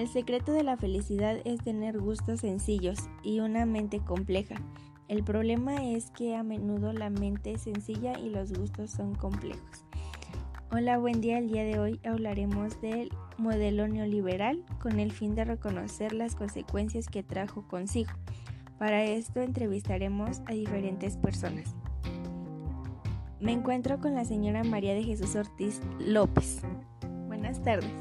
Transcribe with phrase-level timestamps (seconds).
[0.00, 4.54] El secreto de la felicidad es tener gustos sencillos y una mente compleja.
[5.08, 9.84] El problema es que a menudo la mente es sencilla y los gustos son complejos.
[10.72, 11.36] Hola, buen día.
[11.36, 17.06] El día de hoy hablaremos del modelo neoliberal con el fin de reconocer las consecuencias
[17.08, 18.12] que trajo consigo.
[18.78, 21.74] Para esto entrevistaremos a diferentes personas.
[23.38, 26.62] Me encuentro con la señora María de Jesús Ortiz López.
[27.26, 27.92] Buenas tardes.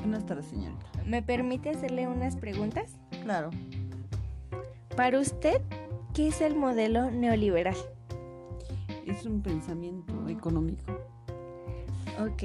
[0.00, 0.93] Buenas tardes, señorita.
[1.06, 2.96] ¿Me permite hacerle unas preguntas?
[3.22, 3.50] Claro.
[4.96, 5.60] Para usted,
[6.14, 7.76] ¿qué es el modelo neoliberal?
[9.06, 10.84] Es un pensamiento económico.
[12.18, 12.44] Ok.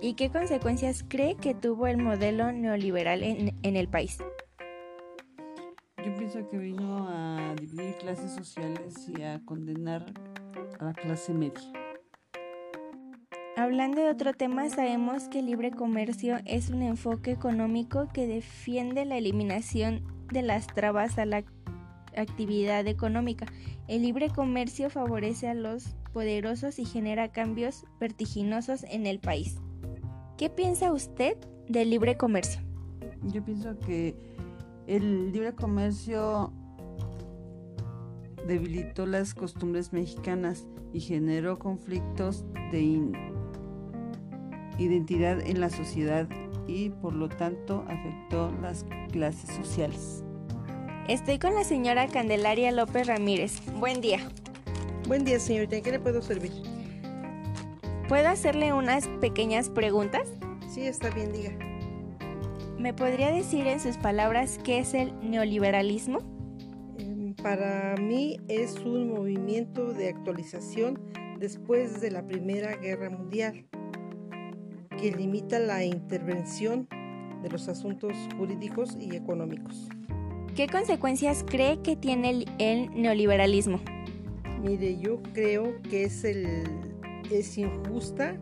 [0.00, 4.18] ¿Y qué consecuencias cree que tuvo el modelo neoliberal en, en el país?
[5.98, 10.06] Yo pienso que vino a dividir clases sociales y a condenar
[10.78, 11.60] a la clase media.
[13.60, 19.04] Hablando de otro tema, sabemos que el libre comercio es un enfoque económico que defiende
[19.04, 20.02] la eliminación
[20.32, 21.44] de las trabas a la
[22.16, 23.44] actividad económica.
[23.86, 29.58] El libre comercio favorece a los poderosos y genera cambios vertiginosos en el país.
[30.38, 31.36] ¿Qué piensa usted
[31.68, 32.62] del libre comercio?
[33.24, 34.16] Yo pienso que
[34.86, 36.50] el libre comercio
[38.46, 42.80] debilitó las costumbres mexicanas y generó conflictos de
[44.80, 46.26] identidad en la sociedad
[46.66, 50.24] y por lo tanto afectó las clases sociales.
[51.08, 53.60] Estoy con la señora Candelaria López Ramírez.
[53.78, 54.20] Buen día.
[55.06, 55.76] Buen día, señorita.
[55.76, 56.52] ¿En qué le puedo servir?
[58.08, 60.28] ¿Puedo hacerle unas pequeñas preguntas?
[60.68, 61.50] Sí, está bien, diga.
[62.78, 66.20] ¿Me podría decir en sus palabras qué es el neoliberalismo?
[66.98, 70.98] Em, para mí es un movimiento de actualización
[71.38, 73.66] después de la Primera Guerra Mundial
[75.00, 76.86] que limita la intervención
[77.42, 79.88] de los asuntos jurídicos y económicos.
[80.54, 83.80] ¿Qué consecuencias cree que tiene el, neoliberalismo?
[84.62, 86.64] Mire, yo creo que es, el,
[87.30, 88.36] es injusta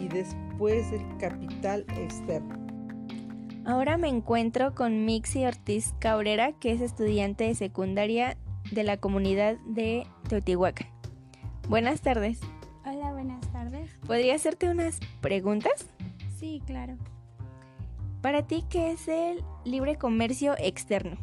[0.00, 2.56] y después el capital externo.
[3.66, 8.38] Ahora me encuentro con Mixi Ortiz Cabrera, que es estudiante de secundaria
[8.72, 10.88] de la comunidad de Teotihuacán.
[11.68, 12.40] Buenas tardes.
[12.86, 13.90] Hola, buenas tardes.
[14.06, 15.86] ¿Podría hacerte unas preguntas?
[16.38, 16.96] Sí, claro.
[18.22, 21.16] Para ti, ¿qué es el libre comercio externo?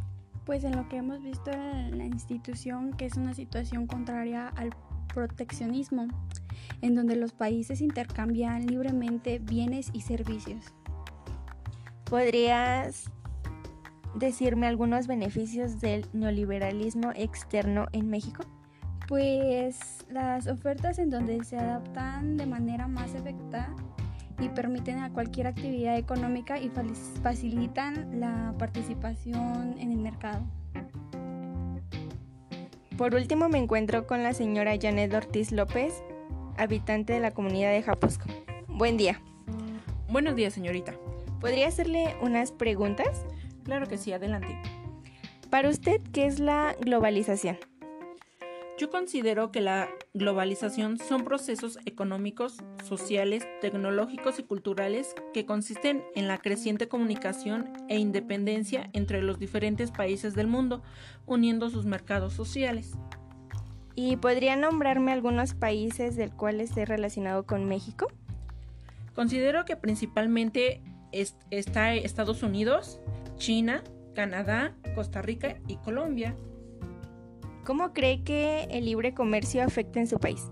[0.45, 4.71] Pues en lo que hemos visto en la institución, que es una situación contraria al
[5.13, 6.07] proteccionismo,
[6.81, 10.73] en donde los países intercambian libremente bienes y servicios.
[12.03, 13.09] ¿Podrías
[14.15, 18.43] decirme algunos beneficios del neoliberalismo externo en México?
[19.07, 23.73] Pues las ofertas en donde se adaptan de manera más efectiva
[24.39, 26.71] y permiten a cualquier actividad económica y
[27.21, 30.43] facilitan la participación en el mercado.
[32.97, 36.01] Por último me encuentro con la señora Janet Ortiz López,
[36.57, 38.25] habitante de la comunidad de Japusco.
[38.67, 39.21] Buen día.
[40.09, 40.93] Buenos días, señorita.
[41.41, 43.25] ¿Podría hacerle unas preguntas?
[43.63, 44.57] Claro que sí, adelante.
[45.49, 47.57] Para usted, ¿qué es la globalización?
[48.77, 56.27] Yo considero que la globalización son procesos económicos, sociales, tecnológicos y culturales que consisten en
[56.27, 60.83] la creciente comunicación e independencia entre los diferentes países del mundo,
[61.25, 62.91] uniendo sus mercados sociales.
[63.95, 68.07] ¿Y podría nombrarme algunos países del cual esté relacionado con México?
[69.13, 70.81] Considero que principalmente
[71.13, 72.99] está Estados Unidos,
[73.37, 73.81] China,
[74.15, 76.35] Canadá, Costa Rica y Colombia.
[77.65, 80.51] ¿Cómo cree que el libre comercio afecta en su país?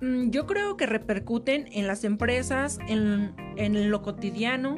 [0.00, 4.76] Mm, yo creo que repercuten en las empresas, en, en lo cotidiano.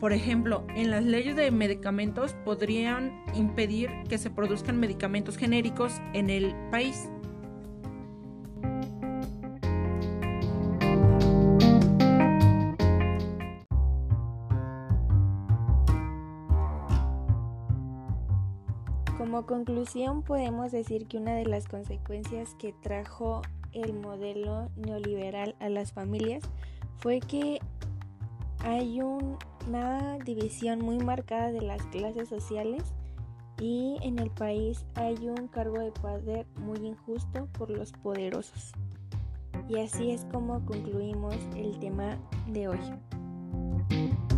[0.00, 6.30] Por ejemplo, en las leyes de medicamentos podrían impedir que se produzcan medicamentos genéricos en
[6.30, 7.08] el país.
[19.38, 25.68] Como conclusión podemos decir que una de las consecuencias que trajo el modelo neoliberal a
[25.68, 26.42] las familias
[26.96, 27.60] fue que
[28.64, 32.82] hay una división muy marcada de las clases sociales
[33.60, 38.72] y en el país hay un cargo de poder muy injusto por los poderosos.
[39.68, 42.18] Y así es como concluimos el tema
[42.48, 44.37] de hoy.